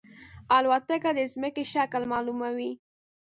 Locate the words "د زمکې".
1.17-1.63